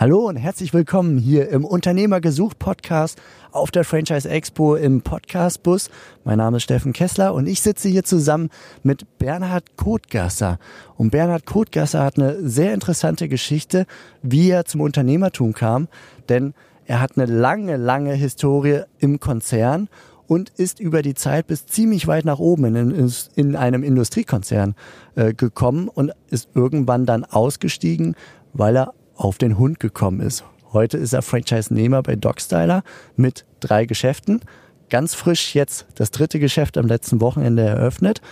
[0.00, 3.20] Hallo und herzlich willkommen hier im Unternehmer gesucht Podcast
[3.52, 5.90] auf der Franchise Expo im Podcast Bus.
[6.24, 8.48] Mein Name ist Steffen Kessler und ich sitze hier zusammen
[8.82, 10.58] mit Bernhard Kotgasser.
[10.96, 13.84] Und Bernhard Kotgasser hat eine sehr interessante Geschichte,
[14.22, 15.88] wie er zum Unternehmertum kam,
[16.30, 16.54] denn
[16.86, 19.90] er hat eine lange, lange Historie im Konzern
[20.26, 24.76] und ist über die Zeit bis ziemlich weit nach oben in, in einem Industriekonzern
[25.14, 28.16] äh, gekommen und ist irgendwann dann ausgestiegen,
[28.54, 30.44] weil er auf den Hund gekommen ist.
[30.72, 32.82] Heute ist er Franchise-Nehmer bei Dogstyler
[33.16, 34.40] mit drei Geschäften.
[34.88, 38.22] Ganz frisch jetzt das dritte Geschäft am letzten Wochenende eröffnet.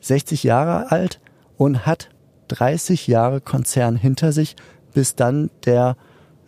[0.00, 1.20] 60 Jahre alt
[1.56, 2.10] und hat
[2.48, 4.56] 30 Jahre Konzern hinter sich,
[4.94, 5.96] bis dann der,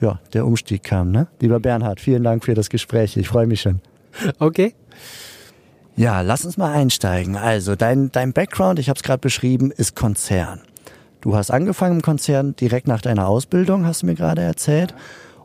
[0.00, 1.10] ja, der Umstieg kam.
[1.10, 1.26] Ne?
[1.40, 3.16] Lieber Bernhard, vielen Dank für das Gespräch.
[3.16, 3.80] Ich freue mich schon.
[4.38, 4.74] Okay.
[5.96, 7.36] Ja, lass uns mal einsteigen.
[7.36, 10.60] Also dein, dein Background, ich habe es gerade beschrieben, ist Konzern.
[11.20, 14.94] Du hast angefangen im Konzern direkt nach deiner Ausbildung, hast du mir gerade erzählt.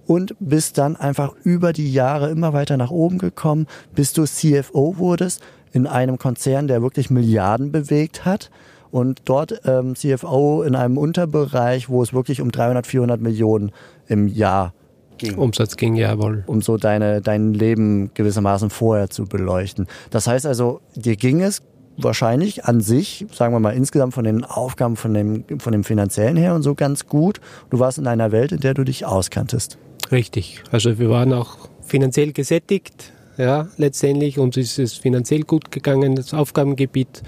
[0.07, 4.97] Und bist dann einfach über die Jahre immer weiter nach oben gekommen, bis du CFO
[4.99, 5.41] wurdest
[5.73, 8.51] in einem Konzern, der wirklich Milliarden bewegt hat.
[8.91, 13.71] Und dort ähm, CFO in einem Unterbereich, wo es wirklich um 300, 400 Millionen
[14.07, 14.73] im Jahr
[15.17, 15.35] ging.
[15.35, 16.43] Umsatz ging, jawohl.
[16.45, 19.87] Um so deine, dein Leben gewissermaßen vorher zu beleuchten.
[20.11, 21.61] Das heißt also, dir ging es
[21.97, 26.37] wahrscheinlich an sich, sagen wir mal insgesamt von den Aufgaben, von dem, von dem finanziellen
[26.37, 27.39] her und so ganz gut.
[27.69, 29.77] Du warst in einer Welt, in der du dich auskanntest.
[30.11, 30.61] Richtig.
[30.71, 34.39] Also wir waren auch finanziell gesättigt, ja, letztendlich.
[34.39, 36.15] Uns ist es finanziell gut gegangen.
[36.15, 37.23] Das Aufgabengebiet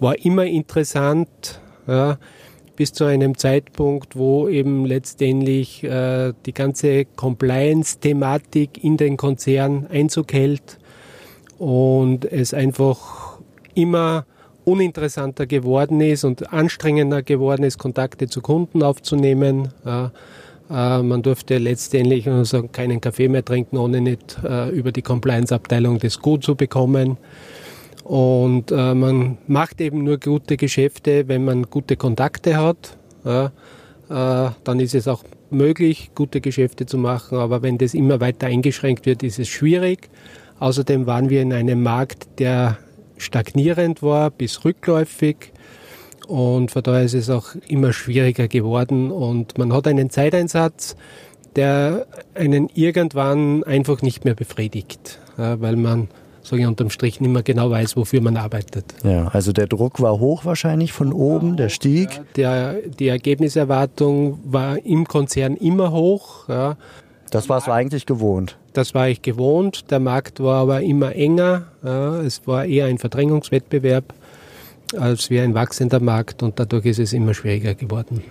[0.00, 2.18] war immer interessant, ja,
[2.76, 10.32] bis zu einem Zeitpunkt, wo eben letztendlich äh, die ganze Compliance-Thematik in den Konzern Einzug
[10.32, 10.78] hält
[11.58, 13.21] und es einfach
[13.74, 14.26] immer
[14.64, 19.68] uninteressanter geworden ist und anstrengender geworden ist, Kontakte zu Kunden aufzunehmen.
[19.84, 25.98] Äh, man durfte letztendlich also keinen Kaffee mehr trinken, ohne nicht äh, über die Compliance-Abteilung
[25.98, 27.18] das Gut zu bekommen.
[28.04, 32.96] Und äh, man macht eben nur gute Geschäfte, wenn man gute Kontakte hat.
[34.08, 37.38] dann ist es auch möglich, gute Geschäfte zu machen.
[37.38, 40.08] Aber wenn das immer weiter eingeschränkt wird, ist es schwierig.
[40.58, 42.78] Außerdem waren wir in einem Markt, der
[43.22, 45.52] stagnierend war bis rückläufig.
[46.28, 50.96] Und von daher ist es auch immer schwieriger geworden und man hat einen Zeiteinsatz,
[51.56, 56.08] der einen irgendwann einfach nicht mehr befriedigt, weil man
[56.42, 58.94] sage ich unterm Strich nicht mehr genau weiß, wofür man arbeitet.
[59.04, 62.08] Ja, also der Druck war hoch wahrscheinlich von oben, der stieg.
[62.36, 66.48] Der, die Ergebniserwartung war im Konzern immer hoch.
[66.48, 66.76] Ja.
[67.32, 68.58] Das warst du eigentlich gewohnt.
[68.74, 69.90] Das war ich gewohnt.
[69.90, 71.62] Der Markt war aber immer enger.
[72.24, 74.14] Es war eher ein Verdrängungswettbewerb
[74.98, 78.22] als wie ein wachsender Markt und dadurch ist es immer schwieriger geworden.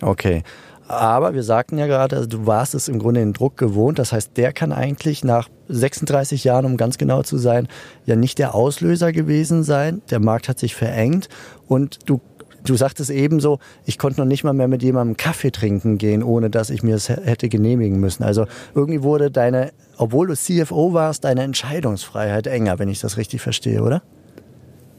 [0.00, 0.42] Okay.
[0.88, 3.98] Aber wir sagten ja gerade, also du warst es im Grunde den Druck gewohnt.
[3.98, 7.68] Das heißt, der kann eigentlich nach 36 Jahren, um ganz genau zu sein,
[8.06, 10.00] ja nicht der Auslöser gewesen sein.
[10.10, 11.28] Der Markt hat sich verengt
[11.68, 12.20] und du
[12.66, 16.50] Du sagtest ebenso, ich konnte noch nicht mal mehr mit jemandem Kaffee trinken gehen, ohne
[16.50, 18.24] dass ich mir es hätte genehmigen müssen.
[18.24, 23.40] Also irgendwie wurde deine, obwohl du CFO warst, deine Entscheidungsfreiheit enger, wenn ich das richtig
[23.40, 24.02] verstehe, oder?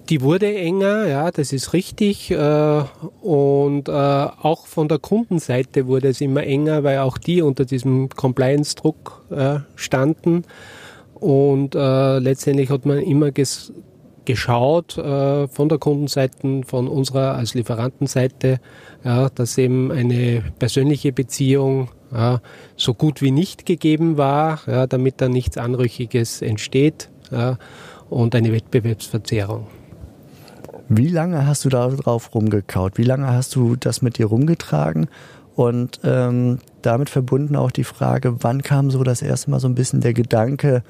[0.09, 2.31] Die wurde enger, ja, das ist richtig.
[2.31, 2.83] Äh,
[3.21, 8.07] und äh, auch von der Kundenseite wurde es immer enger, weil auch die unter diesem
[8.07, 10.45] Compliance-Druck äh, standen.
[11.15, 13.31] Und letztendlich hat man immer
[14.27, 18.59] geschaut äh, von der Kundenseite, von unserer als Lieferantenseite,
[19.03, 22.41] ja, dass eben eine persönliche Beziehung ja,
[22.75, 27.57] so gut wie nicht gegeben war, ja, damit da nichts Anrüchiges entsteht ja,
[28.09, 29.67] und eine Wettbewerbsverzerrung.
[30.89, 32.97] Wie lange hast du da drauf rumgekaut?
[32.97, 35.07] Wie lange hast du das mit dir rumgetragen?
[35.55, 39.75] Und ähm, damit verbunden auch die Frage, wann kam so das erste Mal so ein
[39.75, 40.83] bisschen der Gedanke,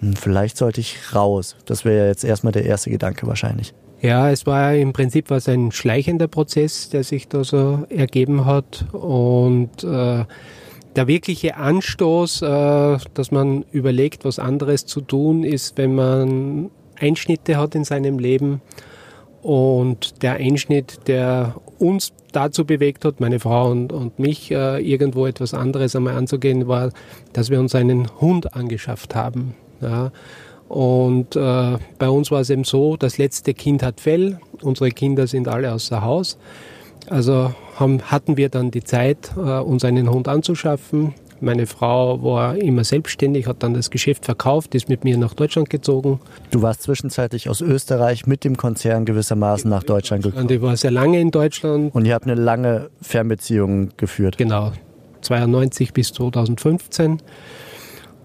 [0.00, 1.56] vielleicht sollte ich raus.
[1.66, 3.74] Das wäre jetzt erstmal der erste Gedanke wahrscheinlich.
[4.00, 8.84] Ja, es war im Prinzip was ein schleichender Prozess, der sich da so ergeben hat
[8.92, 10.24] und äh,
[10.96, 16.70] der wirkliche Anstoß, äh, dass man überlegt, was anderes zu tun, ist, wenn man
[17.00, 18.60] Einschnitte hat in seinem Leben
[19.42, 25.26] und der Einschnitt, der uns dazu bewegt hat, meine Frau und, und mich, äh, irgendwo
[25.26, 26.90] etwas anderes einmal anzugehen, war,
[27.32, 29.54] dass wir uns einen Hund angeschafft haben.
[29.80, 30.12] Ja.
[30.68, 35.26] Und äh, bei uns war es eben so, das letzte Kind hat Fell, unsere Kinder
[35.26, 36.38] sind alle außer Haus.
[37.08, 41.14] Also haben, hatten wir dann die Zeit, äh, uns einen Hund anzuschaffen.
[41.40, 45.68] Meine Frau war immer selbstständig, hat dann das Geschäft verkauft, ist mit mir nach Deutschland
[45.68, 46.20] gezogen.
[46.50, 50.44] Du warst zwischenzeitlich aus Österreich mit dem Konzern gewissermaßen nach Deutschland gekommen.
[50.44, 51.94] Und ich war sehr lange in Deutschland.
[51.94, 54.38] Und ihr habt eine lange Fernbeziehung geführt.
[54.38, 54.72] Genau,
[55.20, 57.20] 92 bis 2015.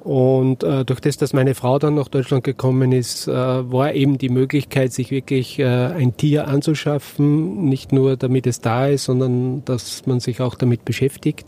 [0.09, 4.17] Und äh, durch das, dass meine Frau dann nach Deutschland gekommen ist, äh, war eben
[4.17, 9.63] die Möglichkeit, sich wirklich äh, ein Tier anzuschaffen, nicht nur damit es da ist, sondern
[9.65, 11.45] dass man sich auch damit beschäftigt.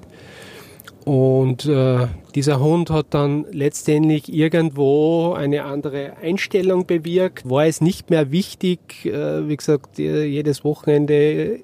[1.06, 2.06] Und äh,
[2.36, 7.50] dieser Hund hat dann letztendlich irgendwo eine andere Einstellung bewirkt.
[7.50, 11.62] War es nicht mehr wichtig, äh, wie gesagt, jedes Wochenende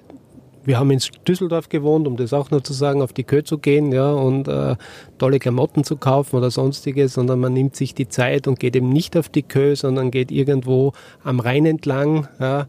[0.68, 3.56] wir haben in Düsseldorf gewohnt, um das auch noch zu sagen, auf die Kö zu
[3.56, 4.76] gehen ja, und äh,
[5.16, 8.90] tolle Klamotten zu kaufen oder sonstiges, sondern man nimmt sich die Zeit und geht eben
[8.90, 10.92] nicht auf die Kö, sondern geht irgendwo
[11.24, 12.66] am Rhein entlang, ja,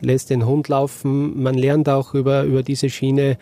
[0.00, 1.42] lässt den Hund laufen.
[1.42, 3.36] Man lernt auch über, über diese Schiene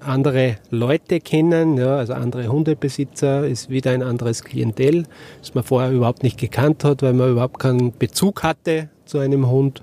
[0.00, 5.04] andere Leute kennen, ja, also andere Hundebesitzer, ist wieder ein anderes Klientel,
[5.40, 9.50] das man vorher überhaupt nicht gekannt hat, weil man überhaupt keinen Bezug hatte zu einem
[9.50, 9.82] Hund.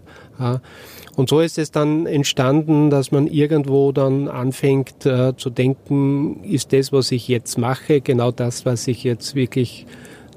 [1.15, 6.73] Und so ist es dann entstanden, dass man irgendwo dann anfängt äh, zu denken, ist
[6.73, 9.85] das, was ich jetzt mache, genau das, was ich jetzt wirklich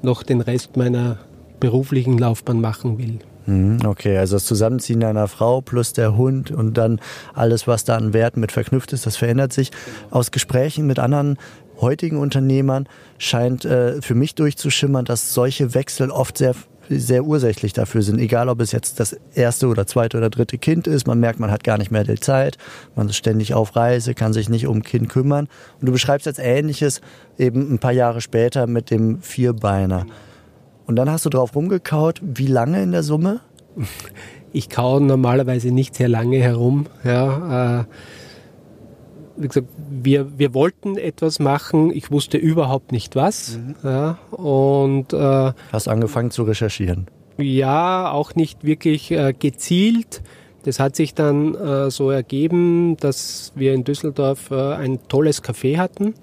[0.01, 1.19] noch den Rest meiner
[1.59, 3.19] beruflichen Laufbahn machen will.
[3.47, 6.99] Mhm, okay, also das Zusammenziehen einer Frau plus der Hund und dann
[7.33, 9.71] alles, was da an Werten mit verknüpft ist, das verändert sich.
[10.09, 11.37] Aus Gesprächen mit anderen
[11.79, 12.87] heutigen Unternehmern
[13.17, 16.55] scheint äh, für mich durchzuschimmern, dass solche Wechsel oft sehr
[16.89, 18.19] sehr ursächlich dafür sind.
[18.19, 21.51] Egal, ob es jetzt das erste oder zweite oder dritte Kind ist, man merkt, man
[21.51, 22.57] hat gar nicht mehr die Zeit,
[22.95, 25.47] man ist ständig auf Reise, kann sich nicht um Kind kümmern.
[25.79, 27.01] Und du beschreibst jetzt Ähnliches
[27.37, 30.05] eben ein paar Jahre später mit dem Vierbeiner.
[30.85, 33.41] Und dann hast du drauf rumgekaut, wie lange in der Summe?
[34.53, 36.87] Ich kaue normalerweise nicht sehr lange herum.
[37.03, 37.85] Ja, äh
[39.37, 43.57] wie gesagt, wir, wir wollten etwas machen, ich wusste überhaupt nicht was.
[43.57, 43.75] Mhm.
[43.83, 47.07] Ja, und, äh, Hast angefangen zu recherchieren?
[47.37, 50.21] Ja, auch nicht wirklich äh, gezielt.
[50.63, 55.77] Das hat sich dann äh, so ergeben, dass wir in Düsseldorf äh, ein tolles Café
[55.77, 56.15] hatten,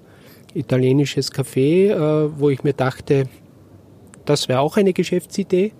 [0.53, 3.25] italienisches Café, äh, wo ich mir dachte,
[4.25, 5.71] das wäre auch eine Geschäftsidee.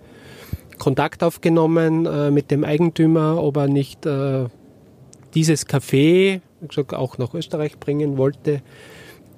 [0.77, 4.07] Kontakt aufgenommen äh, mit dem Eigentümer, ob er nicht
[5.33, 8.61] dieses Café gesagt, auch nach Österreich bringen wollte.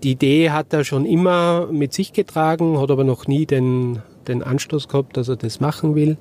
[0.04, 4.44] Die Idee hat er schon immer mit sich getragen, hat aber noch nie den, den
[4.44, 6.18] Anstoß gehabt, dass er das machen will.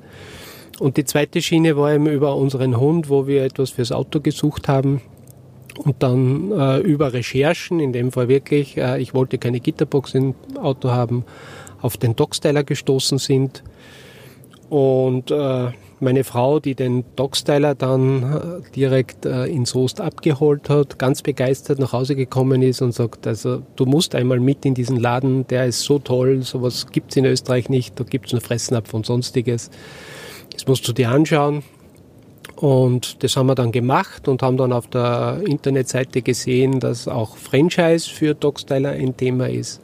[0.78, 4.68] Und die zweite Schiene war eben über unseren Hund, wo wir etwas fürs Auto gesucht
[4.68, 5.00] haben.
[5.76, 10.34] Und dann äh, über Recherchen, in dem Fall wirklich, äh, ich wollte keine Gitterbox im
[10.60, 11.24] Auto haben,
[11.80, 13.62] auf den Dogstyler gestoßen sind.
[14.74, 18.24] Und äh, meine Frau, die den Dogstyler dann
[18.64, 23.24] äh, direkt äh, in Soest abgeholt hat, ganz begeistert nach Hause gekommen ist und sagt,
[23.28, 27.16] also du musst einmal mit in diesen Laden, der ist so toll, sowas gibt es
[27.16, 29.70] in Österreich nicht, da gibt es nur Fressnapf und sonstiges.
[30.52, 31.62] Das musst du dir anschauen.
[32.56, 37.36] Und das haben wir dann gemacht und haben dann auf der Internetseite gesehen, dass auch
[37.36, 39.83] Franchise für Dogstyler ein Thema ist.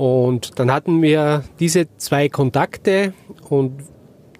[0.00, 3.12] Und dann hatten wir diese zwei Kontakte
[3.50, 3.82] und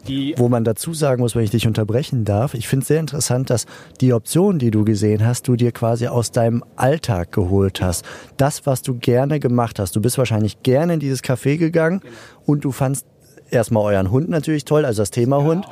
[0.08, 3.00] die Wo man dazu sagen muss, wenn ich dich unterbrechen darf, ich finde es sehr
[3.00, 3.66] interessant, dass
[4.00, 8.06] die Option, die du gesehen hast, du dir quasi aus deinem Alltag geholt hast.
[8.38, 9.94] Das, was du gerne gemacht hast.
[9.94, 12.14] Du bist wahrscheinlich gerne in dieses Café gegangen genau.
[12.46, 13.06] und du fandst
[13.50, 15.66] erstmal euren Hund natürlich toll, also das Thema ja, Hund.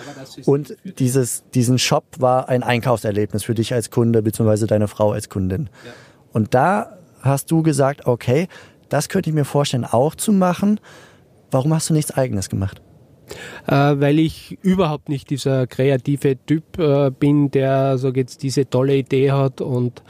[0.44, 5.30] Und dieses, diesen Shop war ein Einkaufserlebnis für dich als Kunde, beziehungsweise deine Frau als
[5.30, 5.70] Kundin.
[5.86, 5.92] Ja.
[6.34, 8.48] Und da hast du gesagt, okay,
[8.88, 10.80] das könnte ich mir vorstellen, auch zu machen.
[11.50, 12.83] Warum hast du nichts eigenes gemacht?
[13.66, 18.97] äh, weil ich überhaupt nicht dieser kreative Typ äh, bin, der so jetzt diese tolle
[18.97, 20.02] Idee hat und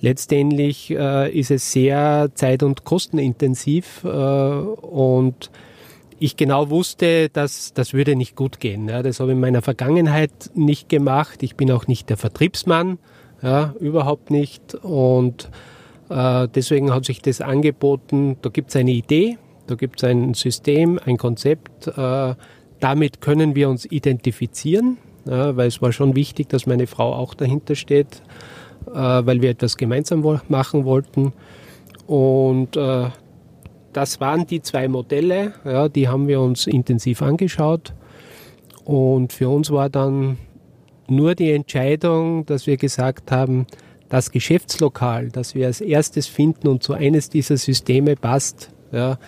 [0.00, 5.50] letztendlich äh, ist es sehr zeit- und kostenintensiv und
[6.18, 8.86] ich genau wusste, dass das würde nicht gut gehen.
[8.86, 11.42] Das habe ich in meiner Vergangenheit nicht gemacht.
[11.42, 12.98] Ich bin auch nicht der Vertriebsmann,
[13.42, 14.74] ja, überhaupt nicht.
[14.76, 15.50] Und
[16.08, 18.36] deswegen hat sich das angeboten.
[18.42, 21.88] Da gibt es eine Idee, da gibt es ein System, ein Konzept.
[21.88, 22.34] Äh,
[22.80, 27.74] damit können wir uns identifizieren, weil es war schon wichtig, dass meine Frau auch dahinter
[27.74, 28.22] steht,
[28.86, 31.32] äh, weil wir etwas gemeinsam machen wollten.
[32.06, 33.08] Und äh,
[33.92, 35.54] das waren die zwei Modelle,
[35.94, 37.94] die haben wir uns intensiv angeschaut.
[38.84, 40.36] Und für uns war dann
[41.08, 43.66] nur die Entscheidung, dass wir gesagt haben,
[44.08, 49.18] das Geschäftslokal, das wir als erstes finden und zu eines dieser Systeme passt, ja,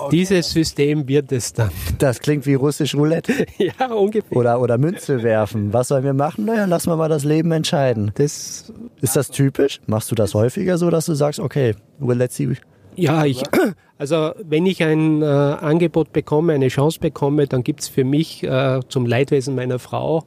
[0.00, 0.16] Okay.
[0.16, 1.70] Dieses System wird es dann.
[1.98, 3.32] Das klingt wie russisch Roulette.
[3.58, 4.36] ja, ungefähr.
[4.36, 5.72] Oder, oder Münze werfen.
[5.72, 6.44] Was sollen wir machen?
[6.44, 8.12] Naja, lassen wir mal das Leben entscheiden.
[8.14, 9.80] Das, Ist das typisch?
[9.86, 12.48] Machst du das häufiger so, dass du sagst, okay, well, let's see.
[12.94, 13.42] Ja, ich,
[13.98, 18.44] also wenn ich ein äh, Angebot bekomme, eine Chance bekomme, dann gibt es für mich
[18.44, 20.24] äh, zum Leidwesen meiner Frau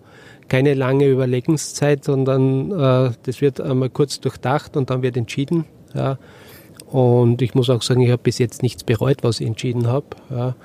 [0.51, 5.63] keine lange Überlegenszeit, sondern äh, das wird einmal kurz durchdacht und dann wird entschieden.
[5.93, 6.17] Ja.
[6.87, 10.07] Und ich muss auch sagen, ich habe bis jetzt nichts bereut, was ich entschieden habe.
[10.29, 10.55] Ja.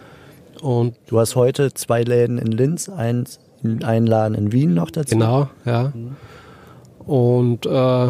[0.61, 5.15] Und du hast heute zwei Läden in Linz, eins, einen Laden in Wien noch dazu.
[5.15, 5.93] Genau, ja.
[7.07, 8.09] Und äh,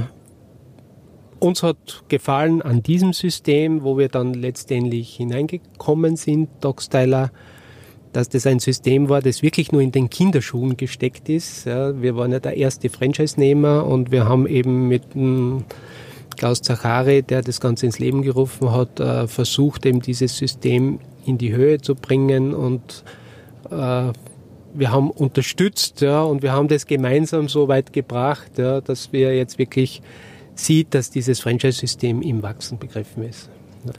[1.40, 7.32] uns hat gefallen an diesem System, wo wir dann letztendlich hineingekommen sind, Dogstyler,
[8.16, 11.66] dass das ein System war, das wirklich nur in den Kinderschuhen gesteckt ist.
[11.66, 15.64] Ja, wir waren ja der erste Franchise-Nehmer und wir haben eben mit dem
[16.38, 21.36] Klaus Zachari, der das Ganze ins Leben gerufen hat, äh, versucht, eben dieses System in
[21.36, 23.04] die Höhe zu bringen und
[23.70, 24.12] äh,
[24.78, 29.36] wir haben unterstützt ja, und wir haben das gemeinsam so weit gebracht, ja, dass wir
[29.36, 30.00] jetzt wirklich
[30.54, 33.50] sieht, dass dieses Franchise-System im Wachsen begriffen ist.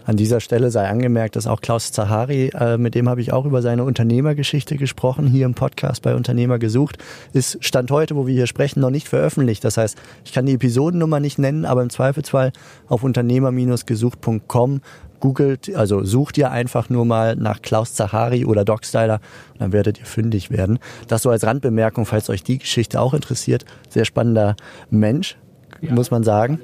[0.05, 3.45] An dieser Stelle sei angemerkt, dass auch Klaus Zahari, äh, mit dem habe ich auch
[3.45, 6.97] über seine Unternehmergeschichte gesprochen, hier im Podcast bei Unternehmer gesucht,
[7.33, 9.63] ist Stand heute, wo wir hier sprechen, noch nicht veröffentlicht.
[9.63, 12.51] Das heißt, ich kann die Episodennummer nicht nennen, aber im Zweifelsfall
[12.87, 14.81] auf unternehmer-gesucht.com
[15.19, 19.19] googelt, also sucht ihr einfach nur mal nach Klaus Zahari oder Dogstyler
[19.53, 20.79] und dann werdet ihr fündig werden.
[21.07, 23.65] Das so als Randbemerkung, falls euch die Geschichte auch interessiert.
[23.89, 24.55] Sehr spannender
[24.89, 25.37] Mensch,
[25.81, 26.59] muss man sagen.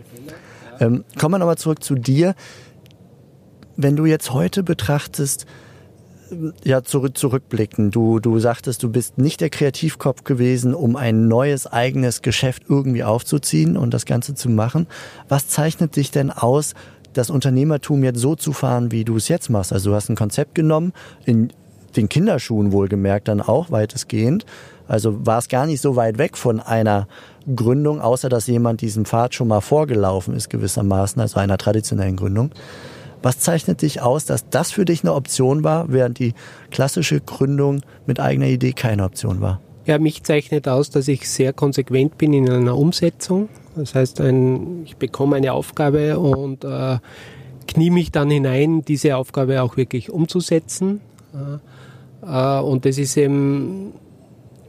[0.79, 2.35] Ähm, kommen wir nochmal zurück zu dir
[3.75, 5.45] wenn du jetzt heute betrachtest,
[6.63, 7.91] ja, zurück, zurückblicken.
[7.91, 13.03] Du, du sagtest, du bist nicht der Kreativkopf gewesen, um ein neues eigenes Geschäft irgendwie
[13.03, 14.87] aufzuziehen und das Ganze zu machen.
[15.29, 16.73] Was zeichnet dich denn aus,
[17.13, 19.71] das Unternehmertum jetzt so zu fahren, wie du es jetzt machst?
[19.71, 20.93] Also du hast ein Konzept genommen,
[21.25, 21.53] in
[21.95, 24.45] den Kinderschuhen wohlgemerkt dann auch weitestgehend.
[24.87, 27.07] Also war es gar nicht so weit weg von einer
[27.55, 32.51] Gründung, außer dass jemand diesen Pfad schon mal vorgelaufen ist gewissermaßen, also einer traditionellen Gründung.
[33.23, 36.33] Was zeichnet dich aus, dass das für dich eine Option war, während die
[36.71, 39.61] klassische Gründung mit eigener Idee keine Option war?
[39.85, 43.47] Ja, mich zeichnet aus, dass ich sehr konsequent bin in einer Umsetzung.
[43.75, 46.97] Das heißt, ein, ich bekomme eine Aufgabe und äh,
[47.67, 50.99] knie mich dann hinein, diese Aufgabe auch wirklich umzusetzen.
[52.21, 53.93] Äh, und das ist eben,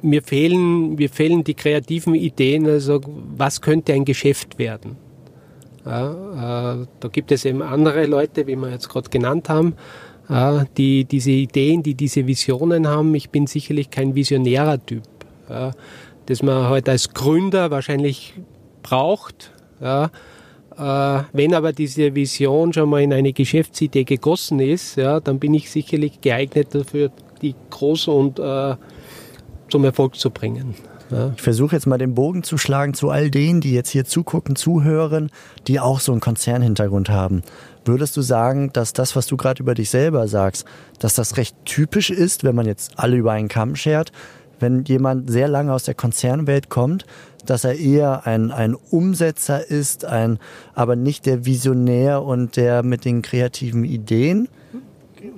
[0.01, 3.01] mir fehlen, mir fehlen die kreativen Ideen, also
[3.37, 4.97] was könnte ein Geschäft werden.
[5.85, 9.75] Ja, äh, da gibt es eben andere Leute, wie wir jetzt gerade genannt haben,
[10.29, 13.15] äh, die diese Ideen, die diese Visionen haben.
[13.15, 15.03] Ich bin sicherlich kein visionärer Typ,
[15.49, 15.73] ja,
[16.27, 18.35] das man halt als Gründer wahrscheinlich
[18.83, 19.53] braucht.
[19.81, 20.11] Ja.
[20.77, 25.55] Äh, wenn aber diese Vision schon mal in eine Geschäftsidee gegossen ist, ja, dann bin
[25.55, 27.11] ich sicherlich geeignet dafür,
[27.43, 28.75] die groß und äh,
[29.69, 30.75] zum Erfolg zu bringen.
[31.15, 31.33] Ja.
[31.37, 34.57] Ich versuche jetzt mal den Bogen zu schlagen zu all denen, die jetzt hier zugucken,
[34.57, 35.31] zuhören,
[35.69, 37.43] die auch so einen Konzernhintergrund haben.
[37.85, 40.67] Würdest du sagen, dass das, was du gerade über dich selber sagst,
[40.99, 44.11] dass das recht typisch ist, wenn man jetzt alle über einen Kamm schert,
[44.59, 47.07] wenn jemand sehr lange aus der Konzernwelt kommt,
[47.47, 50.39] dass er eher ein, ein Umsetzer ist, ein,
[50.75, 54.49] aber nicht der Visionär und der mit den kreativen Ideen?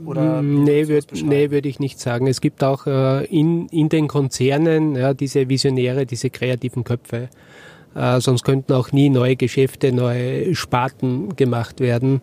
[0.05, 2.27] Oder mm, nee, würde nee, würd ich nicht sagen.
[2.27, 7.29] Es gibt auch äh, in, in den Konzernen ja, diese Visionäre, diese kreativen Köpfe.
[7.95, 12.21] Äh, sonst könnten auch nie neue Geschäfte, neue Sparten gemacht werden.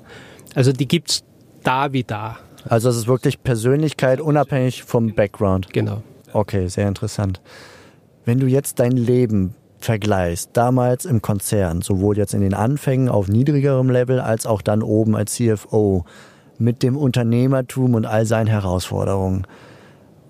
[0.55, 1.23] Also die gibt es
[1.63, 2.37] da wie da.
[2.67, 5.73] Also es ist wirklich Persönlichkeit unabhängig vom Background.
[5.73, 6.03] Genau.
[6.31, 7.41] Okay, sehr interessant.
[8.25, 13.27] Wenn du jetzt dein Leben vergleichst, damals im Konzern, sowohl jetzt in den Anfängen auf
[13.27, 16.05] niedrigerem Level als auch dann oben als CFO,
[16.57, 19.47] mit dem Unternehmertum und all seinen Herausforderungen.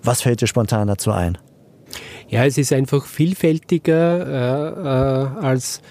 [0.01, 1.38] Was fällt dir spontan dazu ein?
[2.30, 5.82] Ja, es ist einfach vielfältiger äh, äh, als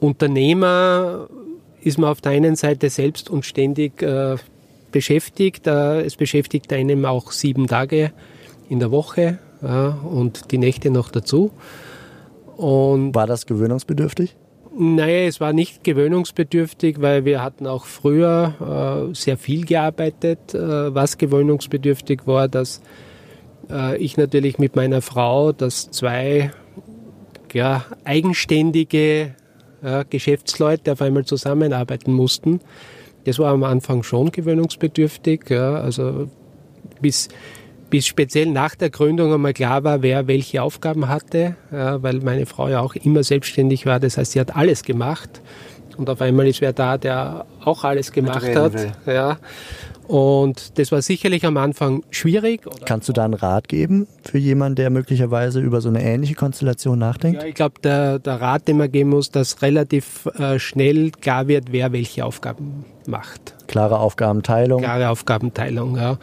[0.00, 1.28] Unternehmer
[1.80, 4.36] ist man auf der einen Seite selbst und ständig äh,
[4.90, 5.66] beschäftigt.
[5.66, 8.12] Äh, es beschäftigt einem auch sieben Tage
[8.68, 11.52] in der Woche und die Nächte noch dazu.
[12.56, 14.34] Und War das gewöhnungsbedürftig?
[14.78, 20.54] Naja, es war nicht gewöhnungsbedürftig, weil wir hatten auch früher äh, sehr viel gearbeitet.
[20.54, 22.80] Äh, was gewöhnungsbedürftig war, dass
[23.70, 26.52] äh, ich natürlich mit meiner Frau, dass zwei
[27.52, 29.34] ja, eigenständige
[30.10, 32.60] Geschäftsleute auf einmal zusammenarbeiten mussten.
[33.24, 35.50] Das war am Anfang schon gewöhnungsbedürftig.
[35.50, 36.30] Ja, also
[37.00, 37.28] bis
[37.92, 42.46] bis speziell nach der Gründung einmal klar war, wer welche Aufgaben hatte, ja, weil meine
[42.46, 44.00] Frau ja auch immer selbstständig war.
[44.00, 45.42] Das heißt, sie hat alles gemacht.
[45.98, 48.72] Und auf einmal ist wer da, der auch alles gemacht hat.
[49.04, 49.36] Ja.
[50.08, 52.62] Und das war sicherlich am Anfang schwierig.
[52.86, 56.98] Kannst du da einen Rat geben für jemanden, der möglicherweise über so eine ähnliche Konstellation
[56.98, 57.42] nachdenkt?
[57.42, 61.46] Ja, ich glaube, der, der Rat, den man geben muss, dass relativ äh, schnell klar
[61.46, 63.54] wird, wer welche Aufgaben macht.
[63.68, 64.80] Klare Aufgabenteilung.
[64.80, 66.16] Klare Aufgabenteilung, ja.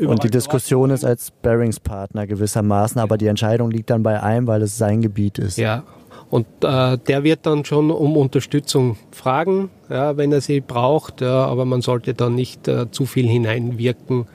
[0.00, 4.62] Und die Diskussion ist als Bearingspartner gewissermaßen, aber die Entscheidung liegt dann bei einem, weil
[4.62, 5.58] es sein Gebiet ist.
[5.58, 5.84] Ja,
[6.30, 11.44] und äh, der wird dann schon um Unterstützung fragen, ja, wenn er sie braucht, ja,
[11.44, 14.26] aber man sollte dann nicht äh, zu viel hineinwirken,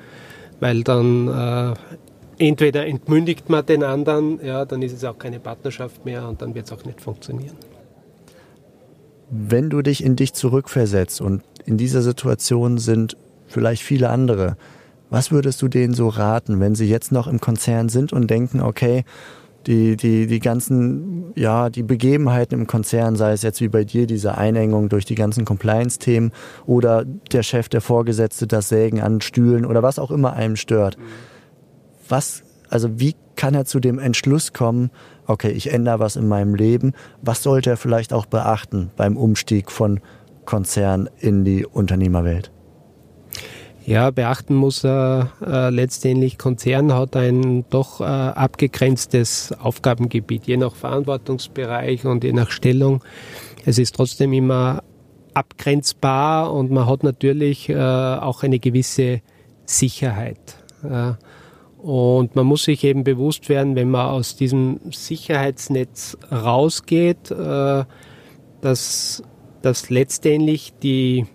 [0.60, 1.74] weil dann äh,
[2.38, 6.54] entweder entmündigt man den anderen, ja, dann ist es auch keine Partnerschaft mehr und dann
[6.54, 7.56] wird es auch nicht funktionieren.
[9.30, 13.16] Wenn du dich in dich zurückversetzt und in dieser Situation sind
[13.48, 14.58] vielleicht viele andere,
[15.10, 18.62] was würdest du denen so raten, wenn sie jetzt noch im Konzern sind und denken,
[18.62, 19.04] okay,
[19.68, 24.06] die, die, die ganzen, ja, die Begebenheiten im Konzern, sei es jetzt wie bei dir,
[24.06, 26.32] diese Einengung durch die ganzen Compliance-Themen
[26.66, 30.98] oder der Chef, der Vorgesetzte, das Sägen an Stühlen oder was auch immer einem stört.
[32.08, 34.92] Was, also wie kann er zu dem Entschluss kommen,
[35.26, 36.94] okay, ich ändere was in meinem Leben?
[37.22, 40.00] Was sollte er vielleicht auch beachten beim Umstieg von
[40.46, 42.52] Konzern in die Unternehmerwelt?
[43.86, 50.74] Ja, beachten muss er äh, letztendlich, Konzern hat ein doch äh, abgegrenztes Aufgabengebiet, je nach
[50.74, 53.04] Verantwortungsbereich und je nach Stellung.
[53.64, 54.82] Es ist trotzdem immer
[55.36, 59.22] abgrenzbar und man hat natürlich äh, auch eine gewisse
[59.66, 60.58] Sicherheit.
[60.84, 61.20] Ja.
[61.78, 67.84] Und man muss sich eben bewusst werden, wenn man aus diesem Sicherheitsnetz rausgeht, äh,
[68.62, 69.22] dass,
[69.62, 71.28] dass letztendlich die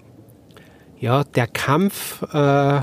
[1.01, 2.83] ja, der Kampf äh,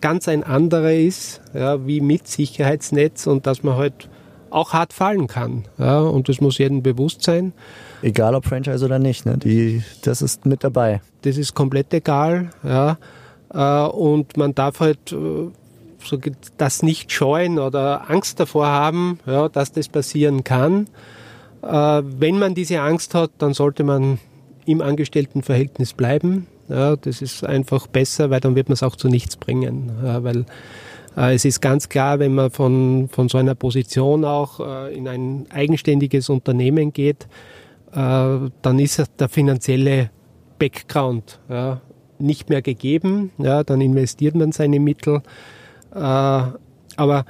[0.00, 4.08] ganz ein anderer ist, ja, wie mit Sicherheitsnetz und dass man halt
[4.50, 5.64] auch hart fallen kann.
[5.78, 7.52] Ja, und das muss jedem bewusst sein.
[8.02, 9.36] Egal ob Franchise oder nicht, ne?
[9.38, 11.00] Die, das ist mit dabei.
[11.22, 12.50] Das ist komplett egal.
[12.62, 12.98] Ja.
[13.52, 15.48] Äh, und man darf halt äh,
[16.04, 16.18] so
[16.56, 20.88] das nicht scheuen oder Angst davor haben, ja, dass das passieren kann.
[21.62, 24.18] Äh, wenn man diese Angst hat, dann sollte man
[24.66, 26.46] im Angestelltenverhältnis bleiben.
[26.68, 29.90] Ja, das ist einfach besser, weil dann wird man es auch zu nichts bringen.
[30.04, 30.46] Ja, weil
[31.16, 35.08] äh, es ist ganz klar, wenn man von, von so einer Position auch äh, in
[35.08, 37.28] ein eigenständiges Unternehmen geht,
[37.92, 40.10] äh, dann ist der finanzielle
[40.58, 41.80] Background ja,
[42.18, 43.30] nicht mehr gegeben.
[43.38, 45.22] Ja, dann investiert man seine Mittel.
[45.94, 47.24] Äh, aber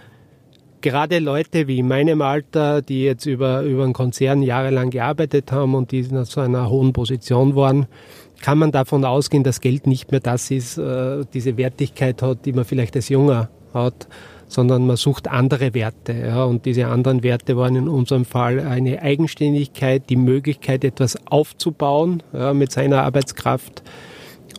[0.81, 5.75] gerade Leute wie in meinem Alter, die jetzt über, über einen Konzern jahrelang gearbeitet haben
[5.75, 7.87] und die in so einer hohen Position waren,
[8.41, 12.53] kann man davon ausgehen, dass Geld nicht mehr das ist, äh, diese Wertigkeit hat, die
[12.53, 14.09] man vielleicht als Junger hat,
[14.49, 16.13] sondern man sucht andere Werte.
[16.13, 22.23] Ja, und diese anderen Werte waren in unserem Fall eine Eigenständigkeit, die Möglichkeit, etwas aufzubauen
[22.33, 23.83] ja, mit seiner Arbeitskraft.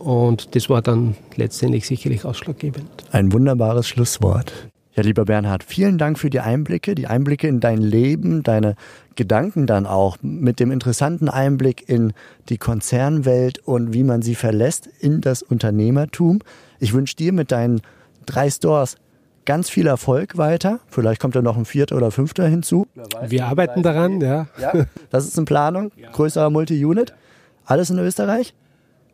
[0.00, 2.88] Und das war dann letztendlich sicherlich ausschlaggebend.
[3.10, 4.52] Ein wunderbares Schlusswort.
[4.98, 8.74] Ja, lieber Bernhard, vielen Dank für die Einblicke, die Einblicke in dein Leben, deine
[9.14, 12.14] Gedanken dann auch mit dem interessanten Einblick in
[12.48, 16.40] die Konzernwelt und wie man sie verlässt in das Unternehmertum.
[16.80, 17.80] Ich wünsche dir mit deinen
[18.26, 18.96] drei Stores
[19.44, 20.80] ganz viel Erfolg weiter.
[20.88, 22.88] Vielleicht kommt ja noch ein vierter oder fünfter hinzu.
[23.24, 24.48] Wir arbeiten daran, ja.
[24.60, 24.84] ja.
[25.10, 27.14] Das ist in Planung, größerer Multi-Unit.
[27.64, 28.52] Alles in Österreich?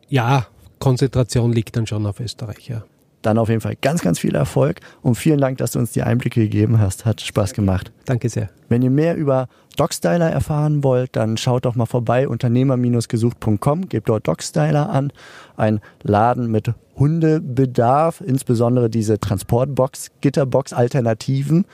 [0.07, 0.47] Ja,
[0.79, 2.85] Konzentration liegt dann schon auf Österreich, ja
[3.25, 6.03] dann auf jeden Fall ganz, ganz viel Erfolg und vielen Dank, dass du uns die
[6.03, 7.05] Einblicke gegeben hast.
[7.05, 7.91] Hat Spaß gemacht.
[8.05, 8.49] Danke sehr.
[8.69, 14.27] Wenn ihr mehr über Dogstyler erfahren wollt, dann schaut doch mal vorbei unternehmer-gesucht.com, gebt dort
[14.27, 15.11] Dogstyler an,
[15.57, 21.65] ein Laden mit Hundebedarf, insbesondere diese Transportbox, Gitterbox-Alternativen.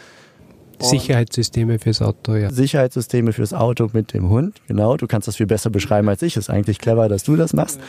[0.80, 2.50] Sicherheitssysteme fürs Auto, ja.
[2.50, 4.98] Sicherheitssysteme fürs Auto mit dem Hund, genau.
[4.98, 6.38] Du kannst das viel besser beschreiben als ich.
[6.38, 7.80] Ist eigentlich clever, dass du das machst.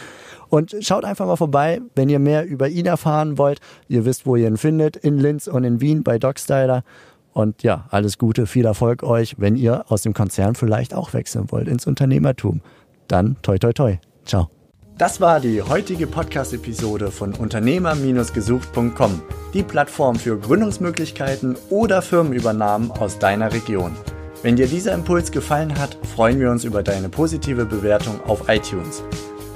[0.52, 3.58] Und schaut einfach mal vorbei, wenn ihr mehr über ihn erfahren wollt.
[3.88, 6.84] Ihr wisst, wo ihr ihn findet, in Linz und in Wien bei Dogstyler.
[7.32, 11.50] Und ja, alles Gute, viel Erfolg euch, wenn ihr aus dem Konzern vielleicht auch wechseln
[11.50, 12.60] wollt ins Unternehmertum.
[13.08, 13.96] Dann toi toi toi.
[14.26, 14.50] Ciao.
[14.98, 19.22] Das war die heutige Podcast-Episode von Unternehmer-gesucht.com,
[19.54, 23.96] die Plattform für Gründungsmöglichkeiten oder Firmenübernahmen aus deiner Region.
[24.42, 29.02] Wenn dir dieser Impuls gefallen hat, freuen wir uns über deine positive Bewertung auf iTunes.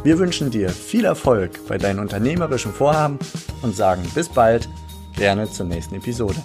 [0.07, 3.19] Wir wünschen dir viel Erfolg bei deinen unternehmerischen Vorhaben
[3.62, 4.69] und sagen bis bald,
[5.16, 6.40] gerne zur nächsten Episode.